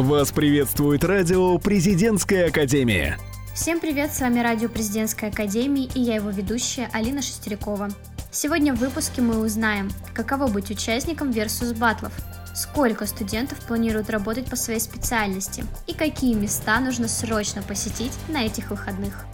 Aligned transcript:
Вас 0.00 0.32
приветствует 0.32 1.04
радио 1.04 1.58
«Президентская 1.58 2.48
академия». 2.48 3.18
Всем 3.54 3.80
привет, 3.80 4.14
с 4.14 4.20
вами 4.20 4.40
радио 4.40 4.70
«Президентская 4.70 5.28
академия» 5.28 5.90
и 5.94 6.00
я 6.00 6.14
его 6.14 6.30
ведущая 6.30 6.88
Алина 6.94 7.20
Шестерякова. 7.20 7.90
Сегодня 8.30 8.72
в 8.72 8.78
выпуске 8.78 9.20
мы 9.20 9.38
узнаем, 9.38 9.90
каково 10.14 10.46
быть 10.46 10.70
участником 10.70 11.30
Versus 11.32 11.76
батлов, 11.76 12.14
сколько 12.54 13.04
студентов 13.04 13.58
планируют 13.66 14.08
работать 14.08 14.48
по 14.48 14.56
своей 14.56 14.80
специальности 14.80 15.64
и 15.86 15.92
какие 15.92 16.32
места 16.32 16.80
нужно 16.80 17.06
срочно 17.06 17.60
посетить 17.60 18.14
на 18.28 18.46
этих 18.46 18.70
выходных. 18.70 19.26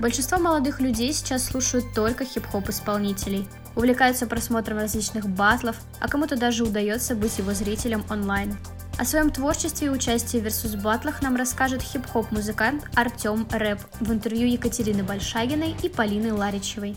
Большинство 0.00 0.38
молодых 0.38 0.80
людей 0.80 1.12
сейчас 1.12 1.44
слушают 1.44 1.94
только 1.94 2.24
хип-хоп 2.24 2.68
исполнителей, 2.70 3.46
увлекаются 3.76 4.26
просмотром 4.26 4.78
различных 4.78 5.28
батлов, 5.28 5.76
а 6.00 6.08
кому-то 6.08 6.36
даже 6.36 6.64
удается 6.64 7.14
быть 7.14 7.38
его 7.38 7.54
зрителем 7.54 8.04
онлайн. 8.10 8.56
О 8.98 9.04
своем 9.04 9.30
творчестве 9.30 9.86
и 9.86 9.90
участии 9.90 10.38
в 10.38 10.46
Versus 10.46 10.76
батлах 10.82 11.22
нам 11.22 11.36
расскажет 11.36 11.82
хип-хоп 11.82 12.32
музыкант 12.32 12.84
Артем 12.96 13.46
Рэп 13.48 13.78
в 14.00 14.12
интервью 14.12 14.48
Екатерины 14.48 15.04
Большагиной 15.04 15.76
и 15.84 15.88
Полины 15.88 16.34
Ларичевой. 16.34 16.96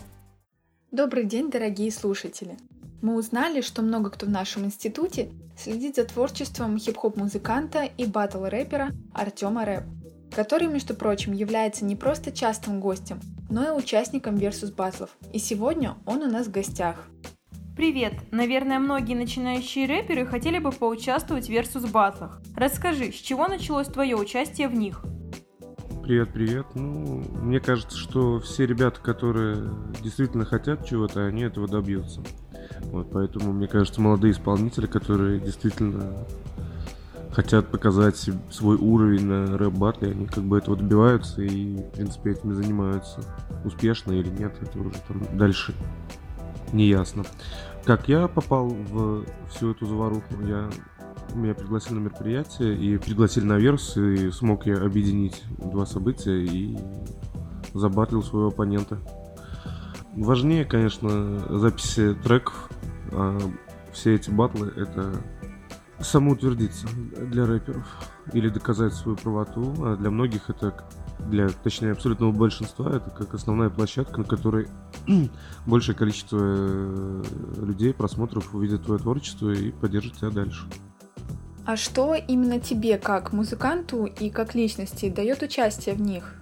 Добрый 0.90 1.24
день, 1.26 1.48
дорогие 1.48 1.92
слушатели! 1.92 2.58
Мы 3.02 3.14
узнали, 3.14 3.60
что 3.60 3.82
много 3.82 4.10
кто 4.10 4.26
в 4.26 4.30
нашем 4.30 4.64
институте 4.64 5.30
следит 5.56 5.94
за 5.94 6.04
творчеством 6.04 6.76
хип-хоп-музыканта 6.76 7.84
и 7.84 8.04
батл-рэпера 8.04 8.92
Артема 9.14 9.64
Рэп, 9.64 9.84
который, 10.34 10.66
между 10.66 10.94
прочим, 10.94 11.32
является 11.32 11.84
не 11.84 11.94
просто 11.94 12.32
частым 12.32 12.80
гостем, 12.80 13.20
но 13.48 13.64
и 13.64 13.78
участником 13.78 14.34
Versus 14.38 14.74
батлов. 14.74 15.10
И 15.32 15.38
сегодня 15.38 15.94
он 16.04 16.22
у 16.22 16.26
нас 16.28 16.48
в 16.48 16.50
гостях. 16.50 17.06
Привет! 17.74 18.12
Наверное, 18.30 18.78
многие 18.78 19.14
начинающие 19.14 19.86
рэперы 19.86 20.26
хотели 20.26 20.58
бы 20.58 20.72
поучаствовать 20.72 21.46
в 21.46 21.50
Versus 21.50 21.90
батлах. 21.90 22.38
Расскажи, 22.54 23.10
с 23.10 23.14
чего 23.14 23.48
началось 23.48 23.86
твое 23.86 24.14
участие 24.14 24.68
в 24.68 24.74
них? 24.74 25.02
Привет, 26.02 26.34
привет. 26.34 26.66
Ну, 26.74 27.24
мне 27.40 27.60
кажется, 27.60 27.96
что 27.96 28.40
все 28.40 28.66
ребята, 28.66 29.00
которые 29.00 29.70
действительно 30.02 30.44
хотят 30.44 30.86
чего-то, 30.86 31.24
они 31.24 31.44
этого 31.44 31.66
добьются. 31.66 32.22
Вот, 32.82 33.10
поэтому, 33.10 33.52
мне 33.54 33.68
кажется, 33.68 34.02
молодые 34.02 34.32
исполнители, 34.32 34.86
которые 34.86 35.40
действительно 35.40 36.26
хотят 37.30 37.68
показать 37.68 38.28
свой 38.50 38.76
уровень 38.76 39.24
на 39.24 39.56
рэп 39.56 39.72
батле, 39.72 40.10
они 40.10 40.26
как 40.26 40.44
бы 40.44 40.58
этого 40.58 40.76
добиваются 40.76 41.40
и, 41.40 41.76
в 41.76 41.90
принципе, 41.92 42.32
этим 42.32 42.54
занимаются. 42.54 43.22
Успешно 43.64 44.12
или 44.12 44.28
нет, 44.28 44.54
это 44.60 44.78
уже 44.78 44.90
там 45.08 45.22
дальше 45.38 45.72
не 46.72 46.88
ясно. 46.88 47.24
Как 47.84 48.08
я 48.08 48.28
попал 48.28 48.68
в 48.68 49.24
всю 49.50 49.72
эту 49.72 49.86
заваруху, 49.86 50.40
я 50.46 50.70
меня 51.34 51.54
пригласили 51.54 51.94
на 51.94 52.00
мероприятие 52.00 52.76
и 52.76 52.96
пригласили 52.96 53.44
на 53.44 53.58
верс, 53.58 53.96
и 53.96 54.30
смог 54.30 54.66
я 54.66 54.76
объединить 54.76 55.42
два 55.58 55.84
события 55.84 56.44
и 56.44 56.78
забатлил 57.74 58.22
своего 58.22 58.48
оппонента. 58.48 58.98
Важнее, 60.14 60.64
конечно, 60.64 61.40
записи 61.58 62.14
треков, 62.22 62.70
а 63.10 63.38
все 63.92 64.14
эти 64.14 64.30
батлы— 64.30 64.72
это 64.76 65.12
самоутвердиться 66.00 66.86
для 67.30 67.46
рэперов 67.46 67.86
или 68.32 68.48
доказать 68.48 68.92
свою 68.92 69.16
правоту, 69.16 69.74
а 69.78 69.96
для 69.96 70.10
многих 70.10 70.50
это 70.50 70.84
для, 71.28 71.48
точнее, 71.48 71.92
абсолютного 71.92 72.32
большинства, 72.32 72.90
это 72.90 73.10
как 73.10 73.34
основная 73.34 73.70
площадка, 73.70 74.18
на 74.18 74.24
которой 74.24 74.68
большее 75.66 75.94
количество 75.94 76.38
э, 76.40 77.22
людей, 77.58 77.94
просмотров 77.94 78.54
увидят 78.54 78.84
твое 78.84 79.00
творчество 79.00 79.50
и 79.50 79.70
поддержат 79.70 80.14
тебя 80.14 80.30
дальше. 80.30 80.66
А 81.64 81.76
что 81.76 82.14
именно 82.14 82.58
тебе, 82.58 82.98
как 82.98 83.32
музыканту 83.32 84.06
и 84.06 84.30
как 84.30 84.54
личности, 84.54 85.08
дает 85.08 85.42
участие 85.42 85.94
в 85.94 86.00
них? 86.00 86.34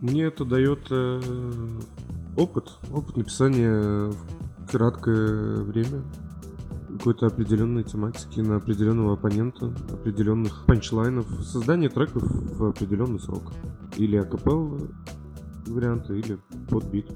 Мне 0.00 0.24
это 0.24 0.44
дает 0.44 0.86
э, 0.90 1.20
опыт, 2.36 2.70
опыт 2.92 3.16
написания 3.16 4.10
в 4.10 4.70
краткое 4.70 5.62
время 5.62 6.02
какой-то 7.06 7.26
определенной 7.26 7.84
тематики 7.84 8.40
на 8.40 8.56
определенного 8.56 9.12
оппонента, 9.12 9.66
определенных 9.92 10.66
панчлайнов, 10.66 11.24
создание 11.40 11.88
треков 11.88 12.24
в 12.24 12.64
определенный 12.64 13.20
срок. 13.20 13.52
Или 13.96 14.16
акапелла 14.16 14.80
варианты, 15.68 16.18
или 16.18 16.36
под 16.68 16.86
бит. 16.86 17.06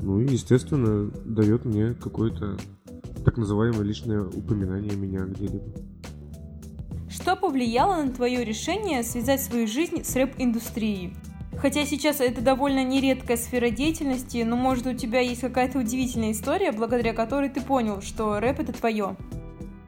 Ну 0.00 0.18
и, 0.20 0.32
естественно, 0.32 1.10
дает 1.26 1.66
мне 1.66 1.92
какое-то 1.92 2.56
так 3.22 3.36
называемое 3.36 3.82
личное 3.82 4.22
упоминание 4.22 4.96
меня 4.96 5.26
где-либо. 5.26 5.74
Что 7.10 7.36
повлияло 7.36 8.02
на 8.02 8.10
твое 8.10 8.42
решение 8.46 9.02
связать 9.02 9.42
свою 9.42 9.66
жизнь 9.66 10.04
с 10.04 10.16
рэп-индустрией? 10.16 11.14
Хотя 11.60 11.84
сейчас 11.84 12.20
это 12.20 12.40
довольно 12.40 12.82
нередкая 12.82 13.36
сфера 13.36 13.68
деятельности, 13.68 14.42
но 14.46 14.56
может 14.56 14.86
у 14.86 14.94
тебя 14.94 15.20
есть 15.20 15.42
какая-то 15.42 15.78
удивительная 15.78 16.32
история, 16.32 16.72
благодаря 16.72 17.12
которой 17.12 17.50
ты 17.50 17.60
понял, 17.60 18.00
что 18.00 18.40
рэп 18.40 18.60
это 18.60 18.72
твое. 18.72 19.16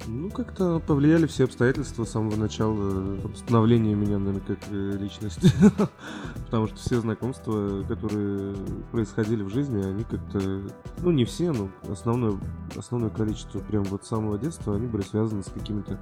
Ну, 0.06 0.30
как-то 0.30 0.80
повлияли 0.80 1.26
все 1.26 1.44
обстоятельства 1.44 2.04
с 2.04 2.10
самого 2.10 2.36
начала 2.36 3.18
становления 3.36 3.94
меня, 3.94 4.18
наверное, 4.18 4.42
как 4.46 4.58
э, 4.70 4.96
личности. 4.98 5.50
Потому 6.44 6.66
что 6.66 6.76
все 6.76 7.00
знакомства, 7.00 7.82
которые 7.84 8.54
происходили 8.90 9.42
в 9.42 9.48
жизни, 9.48 9.82
они 9.82 10.04
как-то... 10.04 10.62
Ну, 10.98 11.10
не 11.12 11.24
все, 11.24 11.52
но 11.52 11.70
основное, 11.88 12.38
основное 12.76 13.10
количество 13.10 13.60
прям 13.60 13.84
вот 13.84 14.04
с 14.04 14.08
самого 14.08 14.38
детства, 14.38 14.74
они 14.76 14.86
были 14.86 15.02
связаны 15.02 15.42
с 15.42 15.50
какими-то 15.50 15.98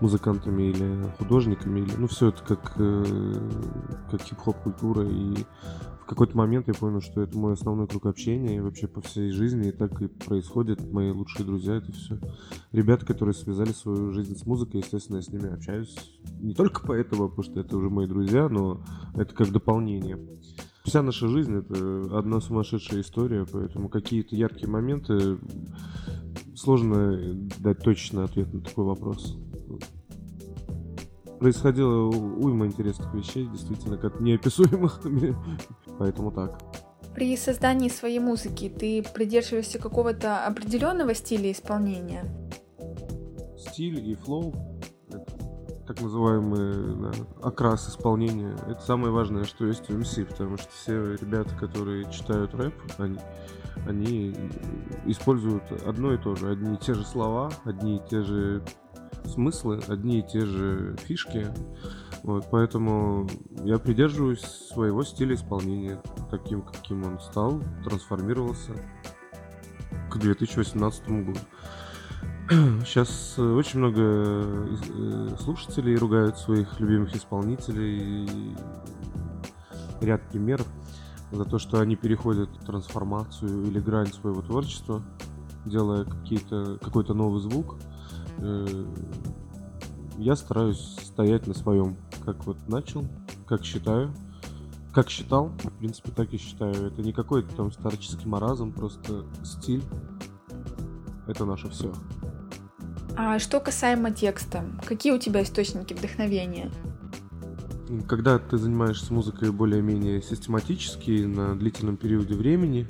музыкантами 0.00 0.70
или 0.70 1.10
художниками, 1.18 1.80
или, 1.80 1.94
ну, 1.96 2.06
все 2.06 2.28
это 2.28 2.42
как, 2.42 2.74
э, 2.76 3.50
как 4.10 4.22
хип-хоп 4.22 4.56
культура, 4.62 5.06
и 5.06 5.34
в 6.04 6.06
какой-то 6.06 6.36
момент 6.36 6.68
я 6.68 6.74
понял, 6.74 7.00
что 7.00 7.22
это 7.22 7.36
мой 7.38 7.54
основной 7.54 7.86
круг 7.86 8.04
общения, 8.04 8.56
и 8.56 8.60
вообще 8.60 8.86
по 8.86 9.00
всей 9.00 9.30
жизни, 9.30 9.68
и 9.68 9.72
так 9.72 10.02
и 10.02 10.06
происходит, 10.06 10.92
мои 10.92 11.10
лучшие 11.10 11.46
друзья, 11.46 11.76
это 11.76 11.92
все 11.92 12.18
ребята, 12.72 13.06
которые 13.06 13.34
связали 13.34 13.70
свою 13.70 14.12
жизнь 14.12 14.36
с 14.36 14.44
музыкой, 14.44 14.80
естественно, 14.80 15.16
я 15.16 15.22
с 15.22 15.28
ними 15.28 15.52
общаюсь, 15.52 15.96
не 16.40 16.54
только 16.54 16.82
поэтому, 16.86 17.30
потому 17.30 17.44
что 17.44 17.60
это 17.60 17.76
уже 17.76 17.88
мои 17.88 18.06
друзья, 18.06 18.48
но 18.50 18.82
это 19.14 19.34
как 19.34 19.50
дополнение. 19.50 20.18
Вся 20.84 21.02
наша 21.02 21.28
жизнь— 21.28 21.56
это 21.58 22.18
одна 22.18 22.42
сумасшедшая 22.42 23.00
история, 23.00 23.46
поэтому 23.50 23.88
какие-то 23.88 24.36
яркие 24.36 24.68
моменты 24.68 25.38
сложно 26.54 27.18
дать 27.58 27.78
точный 27.78 28.24
ответ 28.24 28.52
на 28.52 28.60
такой 28.60 28.84
вопрос 28.84 29.38
происходило 31.44 32.06
уйма 32.06 32.66
интересных 32.66 33.12
вещей, 33.12 33.46
действительно, 33.46 33.98
как 33.98 34.20
неописуемых, 34.20 35.00
поэтому 35.98 36.32
так. 36.32 36.58
При 37.14 37.36
создании 37.36 37.90
своей 37.90 38.18
музыки 38.18 38.68
ты 38.68 39.02
придерживаешься 39.02 39.78
какого-то 39.78 40.46
определенного 40.46 41.14
стиля 41.14 41.52
исполнения? 41.52 42.24
Стиль 43.58 44.00
и 44.08 44.14
флоу, 44.14 44.54
так 45.86 46.00
называемый 46.00 46.96
да, 46.96 47.12
окрас 47.42 47.88
исполнения, 47.88 48.56
это 48.66 48.80
самое 48.80 49.12
важное, 49.12 49.44
что 49.44 49.66
есть 49.66 49.90
у 49.90 49.98
МС, 49.98 50.14
потому 50.28 50.56
что 50.56 50.70
все 50.72 51.14
ребята, 51.14 51.54
которые 51.56 52.10
читают 52.10 52.54
рэп, 52.54 52.74
они, 52.98 53.18
они 53.86 54.34
используют 55.04 55.64
одно 55.86 56.14
и 56.14 56.16
то 56.16 56.34
же, 56.34 56.50
одни 56.50 56.74
и 56.74 56.78
те 56.78 56.94
же 56.94 57.04
слова, 57.04 57.50
одни 57.64 57.96
и 57.96 58.08
те 58.08 58.22
же 58.22 58.62
смыслы, 59.26 59.80
одни 59.88 60.20
и 60.20 60.22
те 60.22 60.40
же 60.40 60.96
фишки. 61.04 61.48
Вот, 62.22 62.46
поэтому 62.50 63.28
я 63.64 63.78
придерживаюсь 63.78 64.40
своего 64.40 65.02
стиля 65.02 65.34
исполнения, 65.34 66.00
таким, 66.30 66.62
каким 66.62 67.04
он 67.04 67.20
стал, 67.20 67.60
трансформировался 67.84 68.72
к 70.10 70.16
2018 70.16 71.08
году. 71.08 71.40
Сейчас 72.84 73.38
очень 73.38 73.80
много 73.80 74.02
э, 74.02 75.36
слушателей 75.40 75.96
ругают 75.96 76.38
своих 76.38 76.80
любимых 76.80 77.14
исполнителей. 77.14 78.56
Ряд 80.00 80.22
примеров 80.30 80.66
за 81.30 81.44
то, 81.44 81.58
что 81.58 81.80
они 81.80 81.96
переходят 81.96 82.50
трансформацию 82.64 83.66
или 83.66 83.80
грань 83.80 84.12
своего 84.12 84.40
творчества, 84.42 85.02
делая 85.64 86.04
какие-то, 86.04 86.78
какой-то 86.82 87.14
новый 87.14 87.40
звук– 87.40 87.76
Э, 87.86 87.93
я 90.18 90.36
стараюсь 90.36 90.96
стоять 91.02 91.46
на 91.46 91.54
своем, 91.54 91.96
как 92.24 92.44
вот 92.46 92.56
начал, 92.68 93.04
как 93.46 93.64
считаю, 93.64 94.14
как 94.94 95.10
считал, 95.10 95.48
в 95.62 95.72
принципе, 95.78 96.12
так 96.12 96.32
и 96.32 96.38
считаю. 96.38 96.86
Это 96.86 97.02
не 97.02 97.12
какой-то 97.12 97.54
там 97.54 97.72
старческий 97.72 98.26
маразм, 98.26 98.72
просто 98.72 99.24
стиль. 99.42 99.82
Это 101.26 101.44
наше 101.44 101.68
все. 101.68 101.92
А 103.16 103.38
что 103.38 103.60
касаемо 103.60 104.10
текста, 104.10 104.64
какие 104.86 105.12
у 105.12 105.18
тебя 105.18 105.42
источники 105.42 105.94
вдохновения? 105.94 106.70
Когда 108.08 108.38
ты 108.38 108.56
занимаешься 108.56 109.12
музыкой 109.12 109.52
более-менее 109.52 110.22
систематически 110.22 111.24
на 111.24 111.54
длительном 111.56 111.96
периоде 111.96 112.34
времени, 112.34 112.86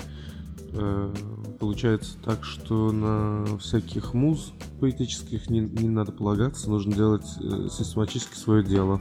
э, 0.73 1.14
получается 1.59 2.17
так, 2.25 2.45
что 2.45 2.93
на 2.93 3.59
всяких 3.59 4.15
муз 4.15 4.53
поэтических 4.81 5.49
не, 5.51 5.61
не 5.61 5.89
надо 5.89 6.12
полагаться, 6.12 6.71
нужно 6.71 6.95
делать 6.95 7.27
э, 7.41 7.69
систематически 7.71 8.37
свое 8.37 8.62
дело. 8.65 9.01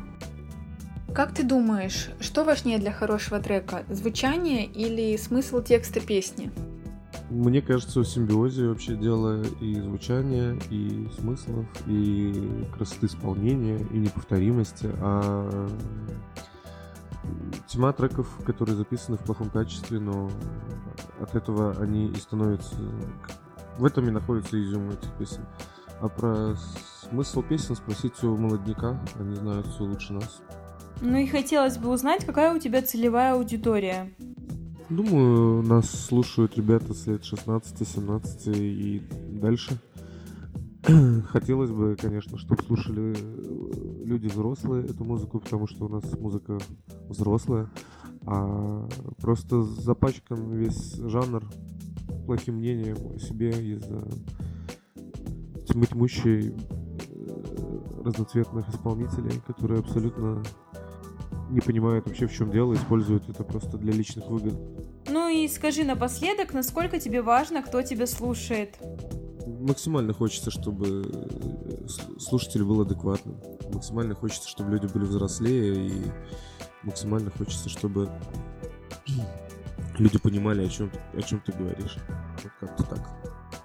Как 1.14 1.34
ты 1.34 1.44
думаешь, 1.44 2.10
что 2.20 2.44
важнее 2.44 2.80
для 2.80 2.92
хорошего 2.92 3.40
трека, 3.40 3.86
звучание 3.90 4.66
или 4.66 5.16
смысл 5.18 5.62
текста 5.62 6.00
песни? 6.00 6.52
Мне 7.30 7.62
кажется, 7.62 8.02
в 8.02 8.06
симбиозе 8.06 8.68
вообще 8.68 8.96
дело 8.96 9.44
и 9.62 9.80
звучания, 9.80 10.60
и 10.70 11.08
смыслов, 11.20 11.66
и 11.88 12.66
красоты 12.76 13.08
исполнения, 13.08 13.80
и 13.92 13.98
неповторимости, 13.98 14.90
а 15.00 15.70
тьма 17.68 17.94
треков, 17.94 18.28
которые 18.46 18.76
записаны 18.76 19.18
в 19.18 19.22
плохом 19.22 19.50
качестве, 19.50 20.00
но 20.00 20.30
от 21.22 21.36
этого 21.36 21.76
они 21.80 22.08
и 22.08 22.16
становятся... 22.16 22.76
В 23.78 23.86
этом 23.86 24.08
и 24.08 24.12
находится 24.12 24.62
изюм 24.62 24.92
этих 24.92 25.12
песен. 25.14 25.46
А 26.00 26.08
про 26.08 26.56
смысл 27.10 27.42
песен 27.42 27.76
спросите 27.76 28.28
у 28.28 28.38
молодняка, 28.38 29.00
они 29.20 29.36
знают 29.36 29.66
все 29.68 29.84
лучше 29.84 30.14
нас. 30.14 30.42
Ну 31.02 31.18
и 31.18 31.26
хотелось 31.26 31.78
бы 31.78 31.90
узнать, 31.90 32.26
какая 32.26 32.56
у 32.56 32.60
тебя 32.60 32.82
целевая 32.82 33.34
аудитория. 33.34 34.14
Думаю, 34.90 35.64
нас 35.64 35.90
слушают 35.90 36.56
ребята 36.58 36.94
с 36.94 37.08
лет 37.08 37.22
16-17 37.22 38.56
и 38.56 39.02
дальше. 39.40 39.80
Хотелось 41.30 41.72
бы, 41.72 41.96
конечно, 41.96 42.38
чтобы 42.38 42.62
слушали 42.64 43.16
э, 43.16 44.04
люди 44.06 44.28
взрослые 44.28 44.86
эту 44.86 45.06
музыку, 45.06 45.40
потому 45.40 45.66
что 45.66 45.86
у 45.86 45.88
нас 45.88 46.04
музыка 46.20 46.58
взрослая, 47.08 47.70
а 48.26 48.88
просто 49.22 49.64
запачкан 49.64 50.52
весь 50.52 50.96
жанр 50.96 51.44
плохим 52.26 52.56
мнением 52.56 52.98
о 53.16 53.18
себе 53.18 53.52
из-за 53.52 54.06
тьмы 55.68 55.86
тьмущей 55.86 56.50
э, 56.50 58.04
разноцветных 58.04 58.68
исполнителей, 58.68 59.42
которые 59.48 59.80
абсолютно 59.80 60.44
не 61.50 61.62
понимают 61.62 62.08
вообще 62.08 62.28
в 62.28 62.34
чем 62.34 62.52
дело, 62.52 62.74
используют 62.74 63.30
это 63.30 63.46
просто 63.46 63.78
для 63.78 63.94
личных 63.94 64.28
выгод. 64.28 64.56
Ну 65.10 65.30
и 65.30 65.48
скажи 65.48 65.86
напоследок, 65.86 66.54
насколько 66.54 67.00
тебе 67.00 67.22
важно, 67.22 67.62
кто 67.62 67.82
тебя 67.82 68.06
слушает? 68.06 68.78
Максимально 69.46 70.14
хочется, 70.14 70.52
чтобы 70.52 71.04
э, 71.04 71.88
слушатель 72.20 72.64
был 72.64 72.82
адекватным. 72.82 73.42
Максимально 73.74 74.16
хочется, 74.16 74.48
чтобы 74.48 74.72
люди 74.72 74.88
были 74.88 75.04
взрослее 75.04 75.88
и 75.88 76.12
максимально 76.84 77.32
хочется, 77.32 77.70
чтобы 77.70 78.10
люди 79.98 80.18
понимали, 80.18 80.66
о 80.66 80.70
чем, 80.70 80.92
о 81.14 81.22
чем 81.22 81.42
ты 81.42 81.52
говоришь. 81.52 81.98
Вот 82.44 82.52
как-то 82.60 82.84
так. 82.84 83.00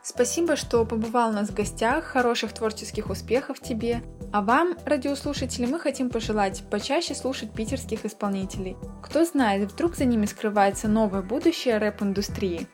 Спасибо, 0.03 0.57
что 0.57 0.85
побывал 0.85 1.31
у 1.31 1.33
нас 1.33 1.51
в 1.51 1.55
гостях. 1.55 2.05
Хороших 2.05 2.53
творческих 2.53 3.11
успехов 3.11 3.61
тебе. 3.61 4.03
А 4.33 4.43
вам, 4.43 4.75
радиослушатели, 4.85 5.67
мы 5.67 5.79
хотим 5.79 6.11
пожелать 6.11 6.65
почаще 6.71 7.15
слушать 7.15 7.53
питерских 7.53 8.05
исполнителей. 8.05 8.77
Кто 9.03 9.25
знает, 9.25 9.73
вдруг 9.73 9.97
за 9.97 10.07
ними 10.07 10.27
скрывается 10.27 10.89
новое 10.89 11.23
будущее 11.23 11.79
рэп-индустрии. 11.79 12.67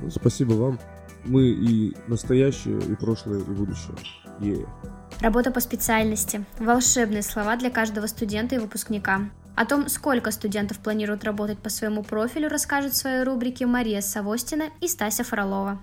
Ну, 0.00 0.10
спасибо 0.10 0.52
вам. 0.52 0.78
Мы 1.26 1.48
и 1.48 1.96
настоящее, 2.06 2.78
и 2.78 2.94
прошлое, 2.94 3.40
и 3.40 3.42
будущее. 3.42 3.96
Yeah. 4.40 4.68
Работа 5.20 5.50
по 5.50 5.60
специальности. 5.60 6.44
Волшебные 6.58 7.22
слова 7.22 7.56
для 7.56 7.70
каждого 7.70 8.06
студента 8.06 8.54
и 8.54 8.58
выпускника. 8.58 9.30
О 9.56 9.64
том, 9.64 9.88
сколько 9.88 10.30
студентов 10.30 10.78
планируют 10.78 11.24
работать 11.24 11.58
по 11.58 11.70
своему 11.70 12.02
профилю, 12.04 12.48
расскажут 12.48 12.92
в 12.92 12.96
своей 12.96 13.24
рубрике 13.24 13.66
Мария 13.66 14.02
Савостина 14.02 14.64
и 14.80 14.86
Стася 14.86 15.24
Фролова. 15.24 15.80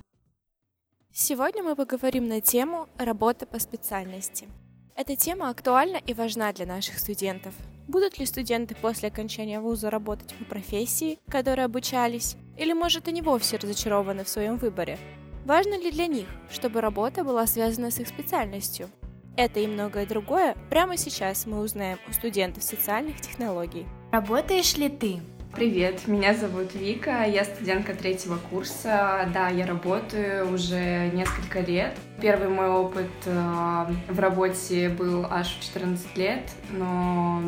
Сегодня 1.11 1.63
мы 1.63 1.75
поговорим 1.75 2.27
на 2.27 2.39
тему 2.39 2.87
«Работа 2.97 3.45
по 3.45 3.59
специальности». 3.59 4.47
Эта 4.95 5.15
тема 5.15 5.49
актуальна 5.49 5.97
и 5.97 6.13
важна 6.13 6.53
для 6.53 6.67
наших 6.67 6.99
студентов. 6.99 7.53
Будут 7.87 8.17
ли 8.19 8.25
студенты 8.25 8.75
после 8.75 9.09
окончания 9.09 9.59
вуза 9.59 9.89
работать 9.89 10.33
по 10.35 10.45
профессии, 10.45 11.19
которой 11.27 11.65
обучались, 11.65 12.37
или, 12.57 12.73
может, 12.73 13.07
они 13.07 13.21
вовсе 13.21 13.57
разочарованы 13.57 14.23
в 14.23 14.29
своем 14.29 14.57
выборе? 14.57 14.99
Важно 15.45 15.77
ли 15.77 15.91
для 15.91 16.07
них, 16.07 16.27
чтобы 16.49 16.79
работа 16.79 17.25
была 17.25 17.45
связана 17.47 17.91
с 17.91 17.99
их 17.99 18.07
специальностью? 18.07 18.89
Это 19.35 19.59
и 19.59 19.67
многое 19.67 20.05
другое 20.05 20.55
прямо 20.69 20.95
сейчас 20.95 21.45
мы 21.45 21.59
узнаем 21.59 21.97
у 22.07 22.13
студентов 22.13 22.63
социальных 22.63 23.19
технологий. 23.19 23.85
Работаешь 24.13 24.77
ли 24.77 24.87
ты? 24.87 25.19
Привет, 25.53 26.07
меня 26.07 26.33
зовут 26.33 26.73
Вика, 26.73 27.25
я 27.25 27.43
студентка 27.43 27.93
третьего 27.93 28.37
курса. 28.49 29.29
Да, 29.33 29.49
я 29.49 29.65
работаю 29.65 30.49
уже 30.53 31.11
несколько 31.13 31.59
лет. 31.59 31.97
Первый 32.21 32.47
мой 32.47 32.69
опыт 32.69 33.11
э, 33.25 33.85
в 34.07 34.19
работе 34.19 34.87
был 34.87 35.25
аж 35.29 35.57
в 35.57 35.61
14 35.61 36.17
лет, 36.17 36.49
но 36.71 37.43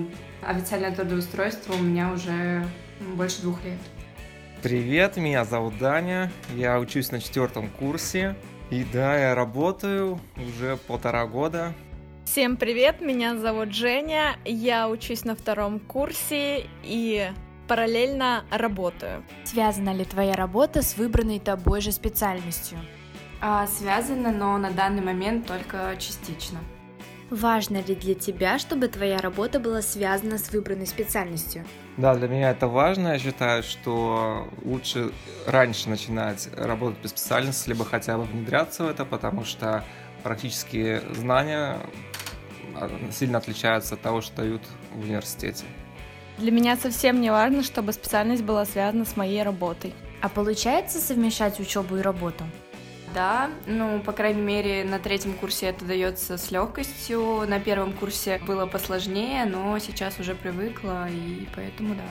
официальное 0.45 0.93
трудоустройство 0.93 1.73
у 1.73 1.81
меня 1.81 2.11
уже 2.11 2.67
больше 3.15 3.41
двух 3.41 3.63
лет. 3.63 3.79
Привет, 4.61 5.17
меня 5.17 5.45
зовут 5.45 5.77
Даня, 5.77 6.31
я 6.55 6.79
учусь 6.79 7.11
на 7.11 7.19
четвертом 7.19 7.69
курсе. 7.69 8.35
И 8.71 8.83
да, 8.91 9.15
я 9.17 9.35
работаю 9.35 10.19
уже 10.35 10.77
полтора 10.77 11.27
года. 11.27 11.73
Всем 12.25 12.57
привет, 12.57 12.99
меня 12.99 13.37
зовут 13.37 13.73
Женя, 13.73 14.37
я 14.43 14.89
учусь 14.89 15.23
на 15.23 15.35
втором 15.35 15.79
курсе 15.79 16.65
и 16.83 17.31
параллельно 17.67 18.45
работаю. 18.49 19.23
Связана 19.43 19.93
ли 19.93 20.03
твоя 20.03 20.33
работа 20.33 20.81
с 20.81 20.97
выбранной 20.97 21.39
тобой 21.39 21.81
же 21.81 21.91
специальностью? 21.91 22.79
А, 23.41 23.67
связана, 23.67 24.31
но 24.31 24.57
на 24.57 24.71
данный 24.71 25.03
момент 25.03 25.45
только 25.45 25.95
частично. 25.99 26.59
Важно 27.29 27.81
ли 27.81 27.95
для 27.95 28.13
тебя, 28.13 28.59
чтобы 28.59 28.87
твоя 28.87 29.17
работа 29.17 29.59
была 29.59 29.81
связана 29.81 30.37
с 30.37 30.51
выбранной 30.51 30.85
специальностью? 30.85 31.65
Да, 31.97 32.13
для 32.13 32.27
меня 32.27 32.51
это 32.51 32.67
важно. 32.67 33.09
Я 33.09 33.19
считаю, 33.19 33.63
что 33.63 34.47
лучше 34.63 35.11
раньше 35.47 35.89
начинать 35.89 36.49
работать 36.55 36.99
по 36.99 37.07
специальности, 37.07 37.69
либо 37.69 37.83
хотя 37.83 38.17
бы 38.17 38.23
внедряться 38.25 38.83
в 38.83 38.87
это, 38.89 39.05
потому 39.05 39.43
что 39.43 39.83
практические 40.21 41.01
знания 41.15 41.77
а, 42.75 42.89
сильно 43.11 43.39
отличаются 43.39 43.95
от 43.95 44.01
того, 44.01 44.21
что 44.21 44.37
дают 44.37 44.61
в 44.93 44.99
университете. 44.99 45.63
Для 46.37 46.51
меня 46.51 46.75
совсем 46.75 47.21
не 47.21 47.31
важно, 47.31 47.63
чтобы 47.63 47.93
специальность 47.93 48.43
была 48.43 48.65
связана 48.65 49.05
с 49.05 49.15
моей 49.15 49.41
работой. 49.41 49.93
А 50.21 50.29
получается 50.29 50.99
совмещать 50.99 51.59
учебу 51.59 51.97
и 51.97 52.01
работу? 52.01 52.43
Да, 53.15 53.49
ну, 53.65 54.01
по 54.01 54.11
крайней 54.11 54.41
мере, 54.41 54.83
на 54.83 54.99
третьем 54.99 55.35
курсе 55.35 55.67
это 55.67 55.85
дается 55.85 56.37
с 56.37 56.51
легкостью. 56.51 57.47
На 57.47 57.61
первом 57.61 57.93
курсе 57.93 58.41
было 58.45 58.65
посложнее, 58.65 59.45
но 59.45 59.79
сейчас 59.79 60.19
уже 60.19 60.35
привыкла, 60.35 61.07
и 61.09 61.47
поэтому 61.55 61.95
да. 61.95 62.03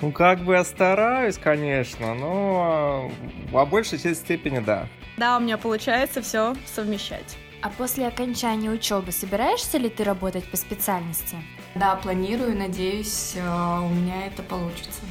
Ну, 0.00 0.10
как 0.10 0.40
бы 0.40 0.54
я 0.54 0.64
стараюсь, 0.64 1.38
конечно, 1.38 2.14
но 2.14 3.12
во 3.52 3.64
большей 3.64 3.98
степени 3.98 4.58
да. 4.58 4.88
Да, 5.16 5.36
у 5.36 5.40
меня 5.40 5.56
получается 5.56 6.20
все 6.20 6.56
совмещать. 6.66 7.36
А 7.62 7.68
после 7.68 8.08
окончания 8.08 8.70
учебы 8.70 9.12
собираешься 9.12 9.78
ли 9.78 9.88
ты 9.88 10.02
работать 10.02 10.50
по 10.50 10.56
специальности? 10.56 11.36
Да, 11.76 11.94
планирую, 11.94 12.56
надеюсь, 12.56 13.34
э, 13.36 13.78
у 13.78 13.88
меня 13.88 14.26
это 14.26 14.42
получится. 14.42 15.02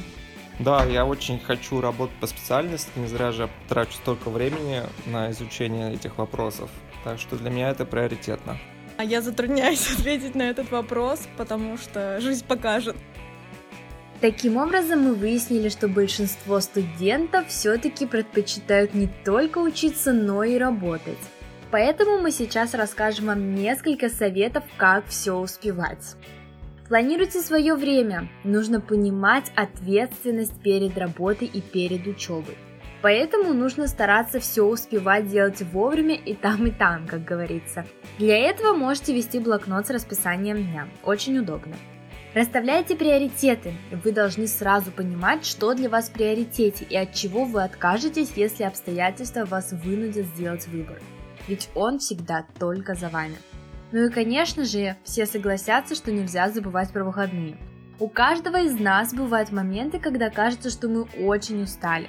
Да, 0.60 0.84
я 0.84 1.06
очень 1.06 1.40
хочу 1.40 1.80
работать 1.80 2.14
по 2.20 2.26
специальности, 2.26 2.90
не 2.96 3.06
зря 3.06 3.32
же 3.32 3.48
трачу 3.66 3.92
столько 3.92 4.28
времени 4.28 4.82
на 5.06 5.30
изучение 5.30 5.94
этих 5.94 6.18
вопросов. 6.18 6.68
Так 7.02 7.18
что 7.18 7.36
для 7.36 7.48
меня 7.48 7.70
это 7.70 7.86
приоритетно. 7.86 8.58
А 8.98 9.04
я 9.04 9.22
затрудняюсь 9.22 9.90
ответить 9.98 10.34
на 10.34 10.42
этот 10.42 10.70
вопрос, 10.70 11.26
потому 11.38 11.78
что 11.78 12.20
жизнь 12.20 12.44
покажет. 12.46 12.94
Таким 14.20 14.58
образом, 14.58 15.00
мы 15.00 15.14
выяснили, 15.14 15.70
что 15.70 15.88
большинство 15.88 16.60
студентов 16.60 17.48
все-таки 17.48 18.04
предпочитают 18.04 18.92
не 18.92 19.08
только 19.24 19.56
учиться, 19.56 20.12
но 20.12 20.44
и 20.44 20.58
работать. 20.58 21.16
Поэтому 21.70 22.18
мы 22.18 22.32
сейчас 22.32 22.74
расскажем 22.74 23.26
вам 23.26 23.54
несколько 23.54 24.10
советов, 24.10 24.64
как 24.76 25.06
все 25.06 25.32
успевать. 25.32 26.16
Планируйте 26.90 27.40
свое 27.40 27.76
время. 27.76 28.28
Нужно 28.42 28.80
понимать 28.80 29.52
ответственность 29.54 30.60
перед 30.60 30.98
работой 30.98 31.46
и 31.46 31.60
перед 31.60 32.04
учебой. 32.04 32.58
Поэтому 33.00 33.54
нужно 33.54 33.86
стараться 33.86 34.40
все 34.40 34.64
успевать 34.64 35.28
делать 35.28 35.62
вовремя 35.72 36.16
и 36.16 36.34
там, 36.34 36.66
и 36.66 36.72
там, 36.72 37.06
как 37.06 37.24
говорится. 37.24 37.86
Для 38.18 38.36
этого 38.36 38.74
можете 38.74 39.14
вести 39.14 39.38
блокнот 39.38 39.86
с 39.86 39.90
расписанием 39.90 40.56
дня. 40.56 40.88
Очень 41.04 41.38
удобно. 41.38 41.76
Расставляйте 42.34 42.96
приоритеты. 42.96 43.72
Вы 44.02 44.10
должны 44.10 44.48
сразу 44.48 44.90
понимать, 44.90 45.46
что 45.46 45.74
для 45.74 45.88
вас 45.88 46.08
в 46.08 46.12
приоритете 46.12 46.84
и 46.90 46.96
от 46.96 47.14
чего 47.14 47.44
вы 47.44 47.62
откажетесь, 47.62 48.32
если 48.34 48.64
обстоятельства 48.64 49.44
вас 49.44 49.70
вынудят 49.70 50.26
сделать 50.26 50.66
выбор 50.66 51.00
ведь 51.50 51.68
он 51.74 51.98
всегда 51.98 52.44
только 52.58 52.94
за 52.94 53.08
вами. 53.08 53.36
Ну 53.92 54.06
и 54.06 54.10
конечно 54.10 54.64
же, 54.64 54.96
все 55.04 55.26
согласятся, 55.26 55.94
что 55.94 56.12
нельзя 56.12 56.48
забывать 56.48 56.92
про 56.92 57.04
выходные. 57.04 57.56
У 57.98 58.08
каждого 58.08 58.60
из 58.62 58.78
нас 58.78 59.12
бывают 59.12 59.52
моменты, 59.52 59.98
когда 59.98 60.30
кажется, 60.30 60.70
что 60.70 60.88
мы 60.88 61.02
очень 61.26 61.62
устали. 61.62 62.08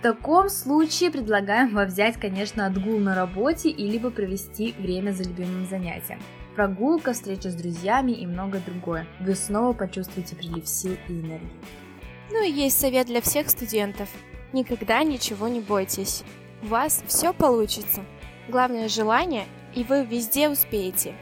В 0.00 0.02
таком 0.02 0.48
случае 0.48 1.10
предлагаем 1.10 1.74
вам 1.74 1.86
взять, 1.86 2.16
конечно, 2.16 2.66
отгул 2.66 2.98
на 2.98 3.14
работе 3.14 3.68
и 3.68 3.88
либо 3.88 4.10
провести 4.10 4.74
время 4.78 5.12
за 5.12 5.24
любимым 5.24 5.66
занятием. 5.68 6.20
Прогулка, 6.56 7.12
встреча 7.12 7.50
с 7.50 7.54
друзьями 7.54 8.12
и 8.12 8.26
многое 8.26 8.62
другое. 8.66 9.06
Вы 9.20 9.34
снова 9.34 9.72
почувствуете 9.72 10.36
прилив 10.36 10.66
сил 10.66 10.96
и 11.08 11.12
энергии. 11.12 11.50
Ну 12.30 12.44
и 12.44 12.50
есть 12.50 12.80
совет 12.80 13.06
для 13.06 13.20
всех 13.20 13.50
студентов. 13.50 14.08
Никогда 14.52 15.02
ничего 15.04 15.48
не 15.48 15.60
бойтесь. 15.60 16.24
У 16.62 16.66
вас 16.66 17.02
все 17.06 17.32
получится. 17.32 18.04
Главное 18.48 18.88
желание, 18.88 19.44
и 19.74 19.84
вы 19.84 20.04
везде 20.04 20.48
успеете. 20.48 21.14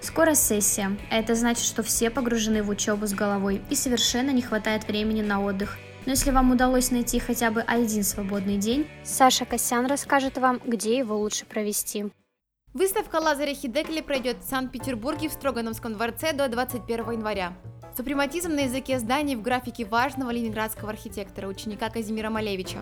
Скоро 0.00 0.34
сессия, 0.34 0.96
а 1.10 1.16
это 1.16 1.34
значит, 1.34 1.64
что 1.64 1.82
все 1.82 2.10
погружены 2.10 2.62
в 2.62 2.68
учебу 2.68 3.06
с 3.06 3.14
головой 3.14 3.62
и 3.70 3.76
совершенно 3.76 4.30
не 4.30 4.42
хватает 4.42 4.86
времени 4.88 5.22
на 5.22 5.40
отдых. 5.40 5.78
Но 6.06 6.10
если 6.10 6.32
вам 6.32 6.50
удалось 6.50 6.90
найти 6.90 7.20
хотя 7.20 7.52
бы 7.52 7.60
один 7.60 8.02
свободный 8.02 8.56
день, 8.56 8.88
Саша 9.04 9.44
Косян 9.44 9.86
расскажет 9.86 10.38
вам, 10.38 10.60
где 10.64 10.98
его 10.98 11.16
лучше 11.16 11.46
провести. 11.46 12.06
Выставка 12.74 13.16
Лазаря 13.16 13.54
Хидекли 13.54 14.00
пройдет 14.00 14.38
в 14.38 14.48
Санкт-Петербурге 14.48 15.28
в 15.28 15.32
Строгановском 15.32 15.92
дворце 15.92 16.32
до 16.32 16.48
21 16.48 17.12
января. 17.12 17.52
Супрематизм 17.96 18.50
на 18.54 18.60
языке 18.60 18.98
зданий 18.98 19.36
в 19.36 19.42
графике 19.42 19.84
важного 19.84 20.30
ленинградского 20.30 20.90
архитектора, 20.90 21.46
ученика 21.46 21.90
Казимира 21.90 22.30
Малевича. 22.30 22.78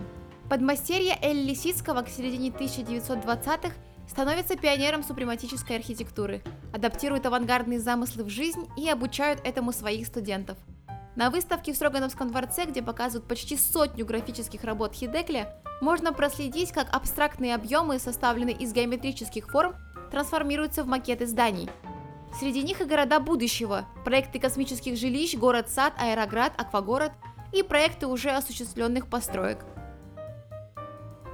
Подмастерье 0.49 1.19
Эль 1.21 1.45
Лисицкого 1.45 2.03
к 2.03 2.09
середине 2.09 2.51
1920-х 2.51 3.75
становится 4.11 4.57
пионером 4.57 5.03
супрематической 5.03 5.77
архитектуры, 5.77 6.43
адаптирует 6.75 7.25
авангардные 7.25 7.81
замыслы 7.81 8.25
в 8.25 8.29
жизнь 8.29 8.69
и 8.77 8.91
обучают 8.91 9.41
этому 9.45 9.73
своих 9.73 10.07
студентов– 10.07 10.59
на 11.17 11.29
выставке 11.29 11.73
в 11.73 11.77
Строгановском 11.77 12.31
дворце, 12.31 12.65
где 12.67 12.83
показывают 12.83 13.29
почти 13.29 13.57
сотню 13.57 14.07
графических 14.07 14.63
работ 14.63 14.95
Хидекля, 14.95 15.55
можно 15.81 16.13
проследить, 16.13 16.73
как 16.73 16.89
абстрактные 16.95 17.55
объемы, 17.57 17.99
составленные 17.99 18.55
из 18.55 18.73
геометрических 18.73 19.51
форм, 19.51 19.75
трансформируются 20.11 20.85
в 20.85 20.87
макеты 20.87 21.27
зданий. 21.27 21.69
Среди 22.39 22.63
них 22.63 22.81
и 22.81 22.85
города 22.85 23.19
будущего, 23.19 23.87
проекты 24.05 24.39
космических 24.39 24.97
жилищ, 24.97 25.35
город-сад, 25.35 25.95
аэроград, 25.99 26.53
аквагород 26.57 27.13
и 27.53 27.65
проекты 27.65 28.07
уже 28.07 28.31
осуществленных 28.31 29.09
построек. 29.09 29.65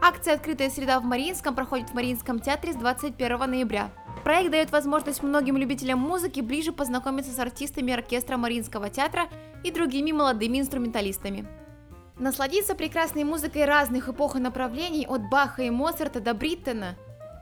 Акция 0.09 0.35
«Открытая 0.35 0.71
среда» 0.71 1.01
в 1.01 1.05
Мариинском 1.05 1.57
проходит 1.57 1.91
в 1.91 1.95
Мариинском 1.95 2.39
театре 2.39 2.73
с 2.73 2.77
21 2.77 3.39
ноября. 3.51 3.91
Проект 4.23 4.53
дает 4.53 4.71
возможность 4.71 5.21
многим 5.25 5.57
любителям 5.57 5.99
музыки 5.99 6.39
ближе 6.39 6.71
познакомиться 6.71 7.33
с 7.33 7.39
артистами 7.41 7.93
оркестра 7.93 8.37
Мариинского 8.37 8.89
театра 8.89 9.25
и 9.65 9.73
другими 9.73 10.13
молодыми 10.13 10.61
инструменталистами. 10.61 11.45
Насладиться 12.21 12.77
прекрасной 12.77 13.25
музыкой 13.25 13.65
разных 13.65 14.09
эпох 14.09 14.37
и 14.37 14.39
направлений 14.39 15.09
от 15.09 15.29
Баха 15.29 15.65
и 15.65 15.71
Моцарта 15.71 16.21
до 16.21 16.35
Бриттена. 16.35 16.95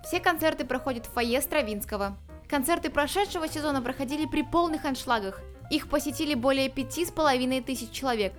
Все 0.02 0.18
концерты 0.18 0.64
проходят 0.64 1.04
в 1.04 1.12
фойе 1.12 1.42
Стравинского. 1.42 2.16
Концерты 2.48 2.88
прошедшего 2.88 3.46
сезона 3.46 3.82
проходили 3.82 4.24
при 4.24 4.42
полных 4.42 4.86
аншлагах. 4.86 5.42
Их 5.70 5.86
посетили 5.90 6.32
более 6.32 6.70
пяти 6.70 7.04
с 7.04 7.10
половиной 7.10 7.60
тысяч 7.60 7.90
человек. 7.90 8.32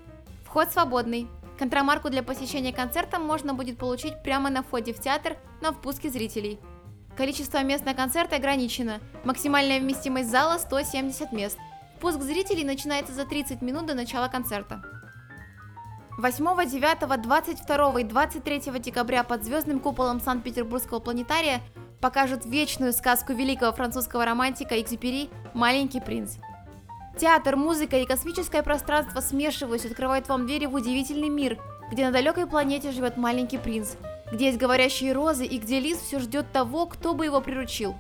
Вход 0.46 0.72
свободный. 0.72 1.28
Контрамарку 1.58 2.10
для 2.10 2.24
посещения 2.24 2.74
концерта 2.74 3.20
можно 3.20 3.54
будет 3.54 3.78
получить 3.78 4.22
прямо 4.24 4.50
на 4.50 4.64
входе 4.64 4.94
в 4.94 5.00
театр 5.00 5.38
на 5.62 5.72
впуске 5.72 6.10
зрителей– 6.10 6.60
Количество 7.18 7.64
мест 7.64 7.86
на 7.86 7.94
концерт 7.94 8.34
ограничено. 8.34 9.00
Максимальная 9.24 9.80
вместимость 9.80 10.30
зала 10.30 10.58
170 10.58 11.32
мест. 11.32 11.58
Пуск 12.02 12.22
зрителей 12.22 12.66
начинается 12.66 13.14
за 13.14 13.26
30 13.26 13.62
минут 13.62 13.86
до 13.86 13.94
начала 13.94 14.28
концерта. 14.28 14.84
8, 16.18 16.70
9, 16.70 17.22
22 17.22 18.02
и 18.02 18.04
23 18.04 18.60
декабря 18.80 19.24
под 19.24 19.46
звездным 19.46 19.80
куполом 19.80 20.20
Санкт-Петербургского 20.20 21.00
планетария 21.00 21.62
покажут 22.02 22.46
вечную 22.46 22.92
сказку 22.92 23.34
великого 23.34 23.72
французского 23.72 24.26
романтика 24.26 24.80
Экзюпери 24.80 25.30
«Маленький 25.54 26.02
принц». 26.02 26.36
Театр, 27.18 27.56
музыка 27.56 27.98
и 27.98 28.06
космическое 28.06 28.64
пространство 28.64 29.22
смешиваясь 29.22 29.86
открывают 29.86 30.28
вам 30.28 30.46
двери 30.46 30.66
в 30.66 30.74
удивительный 30.74 31.30
мир, 31.30 31.58
где 31.92 32.06
на 32.06 32.12
далекой 32.12 32.48
планете 32.48 32.92
живет 32.92 33.18
маленький 33.18 33.58
принц– 33.58 33.94
где 34.32 34.48
есть 34.48 34.58
говорящие 34.58 35.14
розы 35.14 35.46
и 35.46 35.58
где 35.58 35.80
лис 35.80 36.00
все 36.00 36.20
ждет 36.20 36.52
того, 36.52 36.86
кто 36.86 37.14
бы 37.14 37.26
его 37.26 37.42
приручил. 37.42 37.96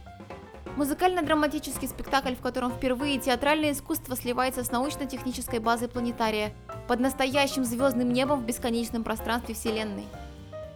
Музыкально-драматический 0.75 1.87
спектакль, 1.87 2.35
в 2.35 2.41
котором 2.41 2.71
впервые 2.71 3.17
театральное 3.17 3.71
искусство 3.71 4.15
сливается 4.15 4.63
с 4.63 4.71
научно-технической 4.71 5.59
базой 5.59 5.87
планетария 5.87 6.51
под 6.87 6.99
настоящим 6.99 7.63
звездным 7.63 8.11
небом 8.11 8.41
в 8.41 8.45
бесконечном 8.45 9.03
пространстве 9.03 9.55
Вселенной. 9.55 10.05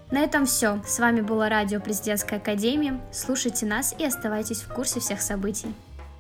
На 0.10 0.22
этом 0.22 0.46
все. 0.46 0.82
С 0.88 1.00
вами 1.00 1.22
было 1.22 1.50
радио 1.50 1.82
Президентской 1.82 2.36
Академии. 2.36 3.00
Слушайте 3.12 3.66
нас 3.66 3.94
и 3.98 4.06
оставайтесь 4.06 4.62
в 4.62 4.74
курсе 4.74 5.02
всех 5.02 5.22
событий. 5.22 5.68